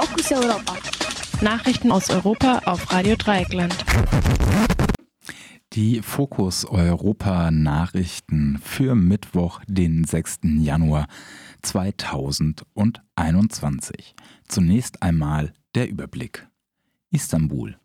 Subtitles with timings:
[0.00, 0.76] Fokus Europa.
[1.40, 3.74] Nachrichten aus Europa auf Radio Dreieckland.
[5.72, 10.38] Die Fokus Europa Nachrichten für Mittwoch, den 6.
[10.60, 11.08] Januar
[11.62, 14.14] 2021.
[14.46, 16.46] Zunächst einmal der Überblick.
[17.10, 17.76] Istanbul.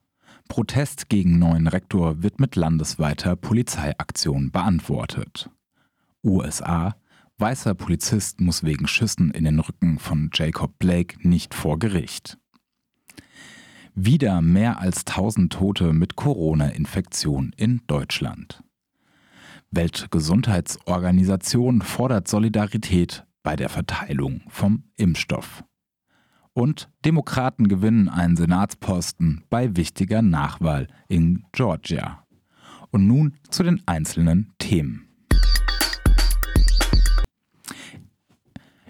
[0.47, 5.49] Protest gegen neuen Rektor wird mit landesweiter Polizeiaktion beantwortet.
[6.23, 6.95] USA.
[7.39, 12.37] Weißer Polizist muss wegen Schüssen in den Rücken von Jacob Blake nicht vor Gericht.
[13.95, 18.63] Wieder mehr als 1000 Tote mit Corona-Infektion in Deutschland.
[19.71, 25.63] Weltgesundheitsorganisation fordert Solidarität bei der Verteilung vom Impfstoff.
[26.53, 32.23] Und Demokraten gewinnen einen Senatsposten bei wichtiger Nachwahl in Georgia.
[32.91, 35.12] Und nun zu den einzelnen Themen.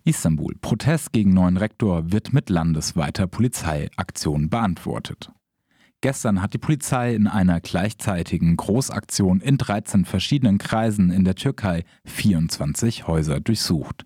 [0.05, 0.55] Istanbul.
[0.59, 5.31] Protest gegen neuen Rektor wird mit landesweiter Polizeiaktion beantwortet.
[6.02, 11.85] Gestern hat die Polizei in einer gleichzeitigen Großaktion in 13 verschiedenen Kreisen in der Türkei
[12.04, 14.05] 24 Häuser durchsucht.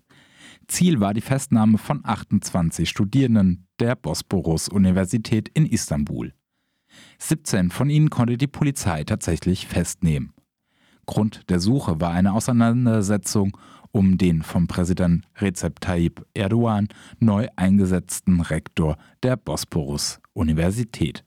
[0.68, 6.32] Ziel war die Festnahme von 28 Studierenden der Bosporus-Universität in Istanbul.
[7.18, 10.32] 17 von ihnen konnte die Polizei tatsächlich festnehmen.
[11.06, 13.56] Grund der Suche war eine Auseinandersetzung
[13.92, 21.24] um den vom Präsident Recep Tayyip Erdogan neu eingesetzten Rektor der Bosporus-Universität.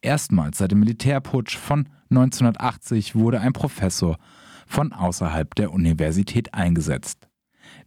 [0.00, 4.18] Erstmals seit dem Militärputsch von 1980 wurde ein Professor
[4.66, 7.28] von außerhalb der Universität eingesetzt.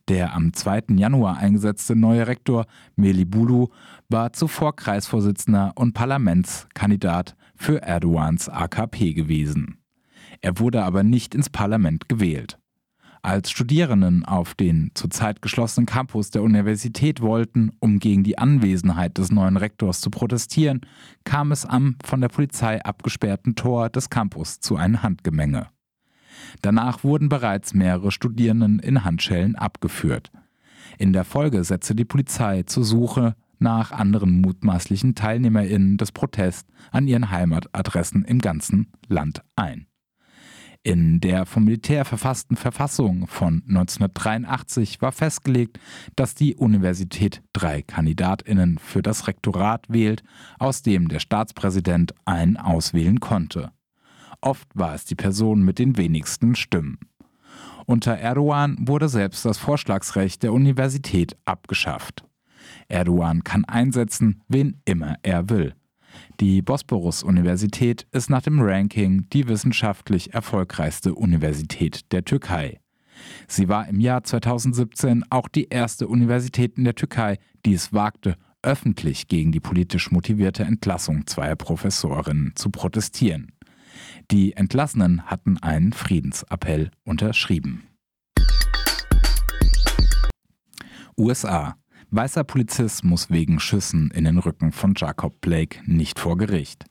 [0.07, 0.83] Der am 2.
[0.95, 3.67] Januar eingesetzte neue Rektor Meli Bulu
[4.09, 9.77] war zuvor Kreisvorsitzender und Parlamentskandidat für Erdogans AKP gewesen.
[10.41, 12.59] Er wurde aber nicht ins Parlament gewählt
[13.25, 19.31] als Studierenden auf den zurzeit geschlossenen Campus der Universität wollten, um gegen die Anwesenheit des
[19.31, 20.81] neuen Rektors zu protestieren,
[21.23, 25.67] kam es am von der Polizei abgesperrten Tor des Campus zu einem Handgemenge.
[26.61, 30.31] Danach wurden bereits mehrere Studierenden in Handschellen abgeführt.
[30.99, 37.07] In der Folge setzte die Polizei zur Suche nach anderen mutmaßlichen TeilnehmerInnen des Protests an
[37.07, 39.87] ihren Heimatadressen im ganzen Land ein.
[40.85, 45.79] In der vom Militär verfassten Verfassung von 1983 war festgelegt,
[46.15, 50.23] dass die Universität drei Kandidatinnen für das Rektorat wählt,
[50.59, 53.71] aus dem der Staatspräsident einen auswählen konnte.
[54.41, 56.99] Oft war es die Person mit den wenigsten Stimmen.
[57.87, 62.25] Unter Erdogan wurde selbst das Vorschlagsrecht der Universität abgeschafft.
[62.89, 65.73] Erdogan kann einsetzen, wen immer er will.
[66.39, 72.79] Die Bosporus-Universität ist nach dem Ranking die wissenschaftlich erfolgreichste Universität der Türkei.
[73.47, 78.35] Sie war im Jahr 2017 auch die erste Universität in der Türkei, die es wagte,
[78.61, 83.51] öffentlich gegen die politisch motivierte Entlassung zweier Professorinnen zu protestieren.
[84.31, 87.83] Die Entlassenen hatten einen Friedensappell unterschrieben.
[91.17, 91.77] USA
[92.11, 96.85] Weißer Polizist muss wegen Schüssen in den Rücken von Jacob Blake nicht vor Gericht.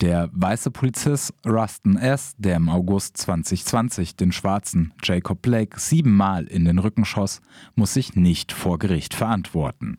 [0.00, 6.64] Der weiße Polizist Ruston S., der im August 2020 den schwarzen Jacob Blake siebenmal in
[6.64, 7.40] den Rücken schoss,
[7.74, 9.98] muss sich nicht vor Gericht verantworten.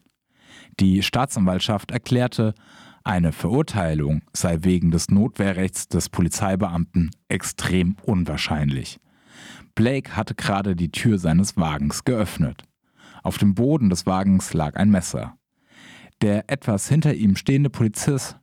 [0.79, 2.53] Die Staatsanwaltschaft erklärte,
[3.03, 8.99] eine Verurteilung sei wegen des Notwehrrechts des Polizeibeamten extrem unwahrscheinlich.
[9.75, 12.63] Blake hatte gerade die Tür seines Wagens geöffnet.
[13.25, 15.35] Auf dem Boden des Wagens lag ein Messer.
[16.21, 18.37] Der etwas hinter ihm stehende Polizist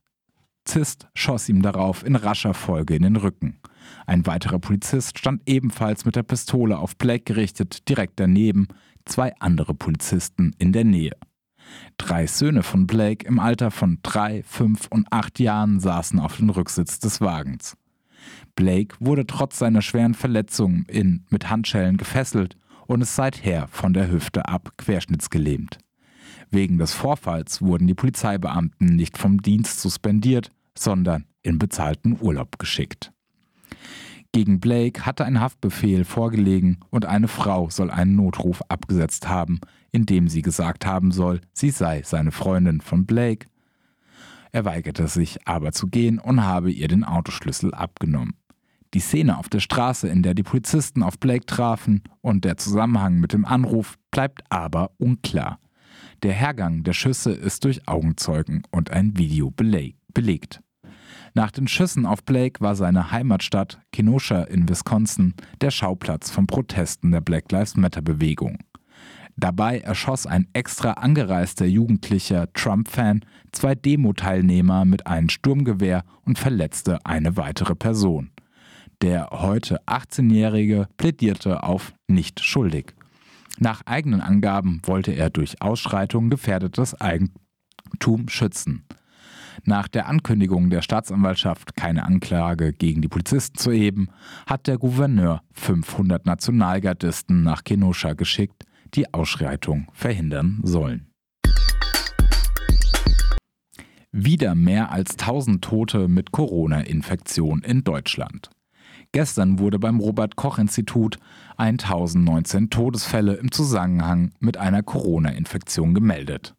[1.15, 3.61] schoss ihm darauf in rascher Folge in den Rücken.
[4.07, 8.67] Ein weiterer Polizist stand ebenfalls mit der Pistole auf Blake gerichtet, direkt daneben,
[9.05, 11.17] zwei andere Polizisten in der Nähe.
[11.97, 16.51] Drei Söhne von Blake im Alter von drei, fünf und acht Jahren saßen auf dem
[16.51, 17.77] Rücksitz des Wagens.
[18.57, 22.57] Blake wurde trotz seiner schweren Verletzungen in, mit Handschellen gefesselt
[22.87, 25.79] und ist seither von der Hüfte ab querschnittsgelähmt.
[26.51, 33.13] Wegen des Vorfalls wurden die Polizeibeamten nicht vom Dienst suspendiert, sondern in bezahlten Urlaub geschickt.
[34.33, 40.07] Gegen Blake hatte ein Haftbefehl vorgelegen und eine Frau soll einen Notruf abgesetzt haben, in
[40.07, 43.49] dem sie gesagt haben soll, sie sei seine Freundin von Blake.
[44.51, 48.35] Er weigerte sich aber zu gehen und habe ihr den Autoschlüssel abgenommen.
[48.95, 53.21] Die Szene auf der Straße, in der die Polizisten auf Blake trafen und der Zusammenhang
[53.21, 55.59] mit dem Anruf bleibt aber unklar.
[56.23, 60.61] Der Hergang der Schüsse ist durch Augenzeugen und ein Video belegt.
[61.35, 67.11] Nach den Schüssen auf Blake war seine Heimatstadt Kenosha in Wisconsin der Schauplatz von Protesten
[67.11, 68.59] der Black Lives Matter Bewegung.
[69.37, 77.39] Dabei erschoss ein extra angereister jugendlicher Trump-Fan zwei Demo-Teilnehmer mit einem Sturmgewehr und verletzte eine
[77.39, 78.31] weitere Person.
[79.03, 82.95] Der heute 18-Jährige plädierte auf nicht schuldig.
[83.59, 88.85] Nach eigenen Angaben wollte er durch Ausschreitungen gefährdetes Eigentum schützen.
[89.65, 94.09] Nach der Ankündigung der Staatsanwaltschaft, keine Anklage gegen die Polizisten zu erheben,
[94.47, 98.63] hat der Gouverneur 500 Nationalgardisten nach Kenosha geschickt,
[98.95, 101.09] die Ausschreitung verhindern sollen.
[104.13, 108.51] Wieder mehr als 1000 Tote mit Corona-Infektion in Deutschland.
[109.13, 111.19] Gestern wurde beim Robert Koch Institut
[111.57, 116.55] 1019 Todesfälle im Zusammenhang mit einer Corona-Infektion gemeldet.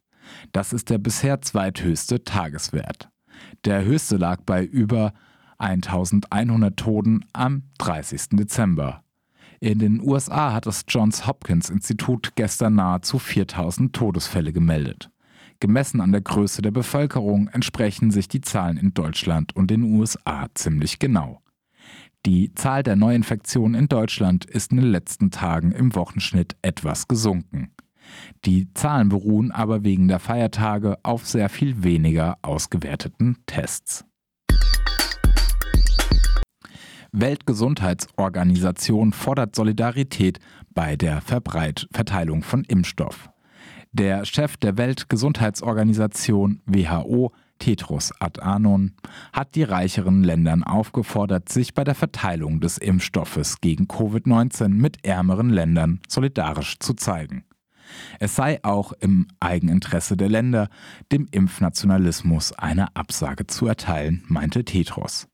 [0.52, 3.08] Das ist der bisher zweithöchste Tageswert.
[3.64, 5.12] Der höchste lag bei über
[5.58, 8.30] 1100 Toten am 30.
[8.32, 9.02] Dezember.
[9.60, 15.10] In den USA hat das Johns Hopkins Institut gestern nahezu 4000 Todesfälle gemeldet.
[15.60, 20.48] Gemessen an der Größe der Bevölkerung entsprechen sich die Zahlen in Deutschland und den USA
[20.54, 21.40] ziemlich genau.
[22.26, 27.70] Die Zahl der Neuinfektionen in Deutschland ist in den letzten Tagen im Wochenschnitt etwas gesunken.
[28.46, 34.06] Die Zahlen beruhen aber wegen der Feiertage auf sehr viel weniger ausgewerteten Tests.
[37.12, 40.38] Weltgesundheitsorganisation fordert Solidarität
[40.72, 43.28] bei der Verbreit Verteilung von Impfstoff.
[43.92, 48.92] Der Chef der Weltgesundheitsorganisation WHO, Tedros Adhanom,
[49.32, 55.50] hat die reicheren Ländern aufgefordert, sich bei der Verteilung des Impfstoffes gegen Covid-19 mit ärmeren
[55.50, 57.44] Ländern solidarisch zu zeigen.
[58.18, 60.68] Es sei auch im Eigeninteresse der Länder,
[61.12, 65.28] dem Impfnationalismus eine Absage zu erteilen, meinte Tedros.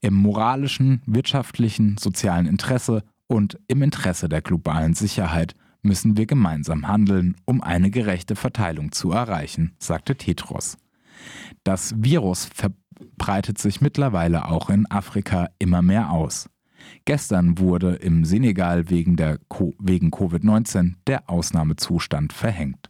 [0.00, 7.36] Im moralischen, wirtschaftlichen, sozialen Interesse und im Interesse der globalen Sicherheit müssen wir gemeinsam handeln,
[7.44, 10.78] um eine gerechte Verteilung zu erreichen, sagte Tedros.
[11.64, 16.48] Das Virus verbreitet sich mittlerweile auch in Afrika immer mehr aus.
[17.04, 22.88] Gestern wurde im Senegal wegen, wegen Covid-19 der Ausnahmezustand verhängt.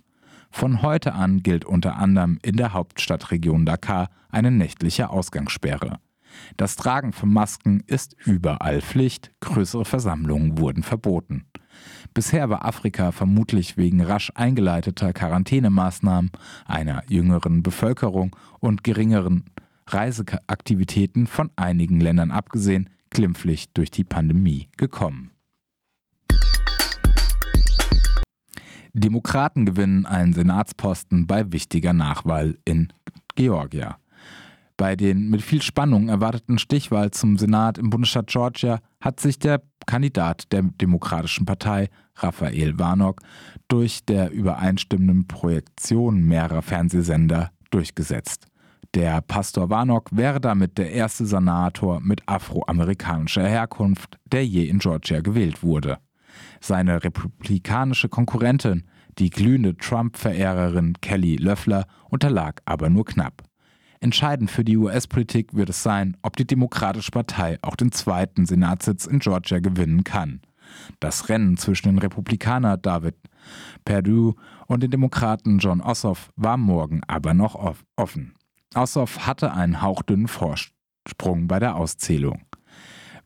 [0.50, 5.98] Von heute an gilt unter anderem in der Hauptstadtregion Dakar eine nächtliche Ausgangssperre.
[6.56, 11.44] Das Tragen von Masken ist überall Pflicht, größere Versammlungen wurden verboten.
[12.12, 16.32] Bisher war Afrika vermutlich wegen rasch eingeleiteter Quarantänemaßnahmen,
[16.66, 19.44] einer jüngeren Bevölkerung und geringeren
[19.86, 25.30] Reiseaktivitäten von einigen Ländern abgesehen glimpflich durch die Pandemie gekommen.
[28.92, 32.92] Demokraten gewinnen einen Senatsposten bei wichtiger Nachwahl in
[33.36, 33.99] Georgia.
[34.80, 39.60] Bei den mit viel Spannung erwarteten Stichwahl zum Senat im Bundesstaat Georgia hat sich der
[39.84, 43.20] Kandidat der Demokratischen Partei, Raphael Warnock,
[43.68, 48.46] durch der übereinstimmenden Projektion mehrerer Fernsehsender durchgesetzt.
[48.94, 55.20] Der Pastor Warnock wäre damit der erste Senator mit afroamerikanischer Herkunft, der je in Georgia
[55.20, 55.98] gewählt wurde.
[56.58, 58.84] Seine republikanische Konkurrentin,
[59.18, 63.42] die glühende Trump-Verehrerin Kelly Löffler, unterlag aber nur knapp.
[64.02, 69.04] Entscheidend für die US-Politik wird es sein, ob die Demokratische Partei auch den zweiten Senatssitz
[69.04, 70.40] in Georgia gewinnen kann.
[71.00, 73.16] Das Rennen zwischen den Republikaner David
[73.84, 74.36] Perdue
[74.66, 78.34] und den Demokraten John Ossoff war morgen aber noch offen.
[78.74, 82.42] Ossoff hatte einen hauchdünnen Vorsprung bei der Auszählung.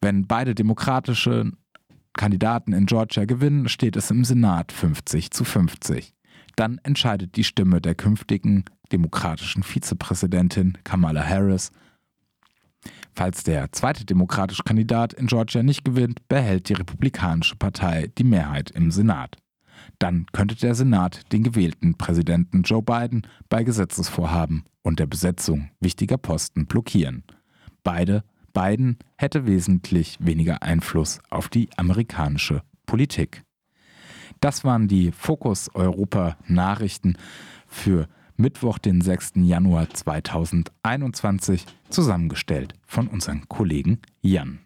[0.01, 1.53] Wenn beide demokratische
[2.15, 6.15] Kandidaten in Georgia gewinnen, steht es im Senat 50 zu 50.
[6.57, 8.65] Dann entscheidet die Stimme der künftigen
[8.95, 11.73] demokratischen Vizepräsidentin Kamala Harris.
[13.13, 18.71] Falls der zweite demokratische Kandidat in Georgia nicht gewinnt, behält die Republikanische Partei die Mehrheit
[18.71, 19.37] im Senat.
[19.99, 26.17] Dann könnte der Senat den gewählten Präsidenten Joe Biden bei Gesetzesvorhaben und der Besetzung wichtiger
[26.17, 27.25] Posten blockieren.
[27.83, 28.23] Beide,
[28.53, 33.43] Biden hätte wesentlich weniger Einfluss auf die amerikanische Politik.
[34.41, 37.17] Das waren die Fokus Europa Nachrichten
[37.67, 39.33] für Mittwoch, den 6.
[39.37, 44.65] Januar 2021, zusammengestellt von unserem Kollegen Jan.